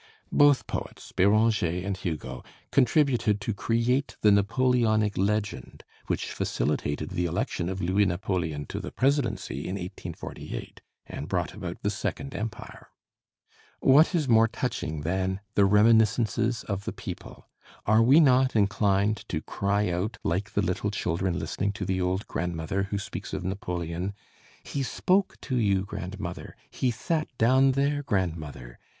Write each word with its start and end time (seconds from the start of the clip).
Both 0.31 0.65
poets, 0.65 1.11
Béranger 1.15 1.85
and 1.85 1.95
Hugo, 1.95 2.43
contributed 2.71 3.39
to 3.41 3.53
create 3.53 4.17
the 4.21 4.31
Napoleonic 4.31 5.15
legend 5.15 5.83
which 6.07 6.31
facilitated 6.31 7.11
the 7.11 7.25
election 7.27 7.69
of 7.69 7.81
Louis 7.81 8.05
Napoleon 8.07 8.65
to 8.69 8.79
the 8.79 8.89
presidency 8.91 9.59
in 9.59 9.75
1848, 9.75 10.81
and 11.05 11.27
brought 11.29 11.53
about 11.53 11.77
the 11.83 11.91
Second 11.91 12.33
Empire. 12.33 12.87
What 13.79 14.15
is 14.15 14.27
more 14.27 14.47
touching 14.47 15.01
than 15.01 15.39
'The 15.53 15.65
Reminiscences 15.65 16.63
of 16.63 16.85
the 16.85 16.93
People'? 16.93 17.45
Are 17.85 18.01
we 18.01 18.19
not 18.19 18.55
inclined 18.55 19.17
to 19.29 19.39
cry 19.39 19.89
out, 19.91 20.17
like 20.23 20.53
the 20.53 20.63
little 20.63 20.89
children 20.89 21.37
listening 21.37 21.73
to 21.73 21.85
the 21.85 22.01
old 22.01 22.25
grandmother 22.25 22.85
who 22.89 22.97
speaks 22.97 23.33
of 23.33 23.43
Napoleon: 23.43 24.15
"He 24.63 24.81
spoke 24.81 25.39
to 25.41 25.57
you, 25.57 25.83
grandmother! 25.85 26.55
He 26.71 26.89
sat 26.89 27.27
down 27.37 27.73
there, 27.73 28.01
grandmother! 28.01 28.79